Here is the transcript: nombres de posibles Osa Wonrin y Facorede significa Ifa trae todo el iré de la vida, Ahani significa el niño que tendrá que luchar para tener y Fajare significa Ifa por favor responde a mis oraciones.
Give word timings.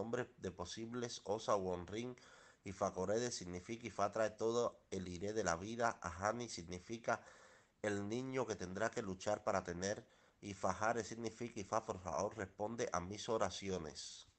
nombres 0.00 0.28
de 0.38 0.50
posibles 0.50 1.20
Osa 1.24 1.56
Wonrin 1.56 2.16
y 2.64 2.72
Facorede 2.72 3.30
significa 3.30 3.86
Ifa 3.86 4.10
trae 4.10 4.30
todo 4.30 4.80
el 4.90 5.08
iré 5.08 5.34
de 5.34 5.44
la 5.44 5.56
vida, 5.56 5.98
Ahani 6.00 6.48
significa 6.48 7.20
el 7.82 8.08
niño 8.08 8.46
que 8.46 8.56
tendrá 8.56 8.90
que 8.90 9.02
luchar 9.02 9.44
para 9.44 9.62
tener 9.62 10.06
y 10.40 10.54
Fajare 10.54 11.04
significa 11.04 11.60
Ifa 11.60 11.84
por 11.84 11.98
favor 11.98 12.34
responde 12.38 12.88
a 12.94 13.00
mis 13.00 13.28
oraciones. 13.28 14.29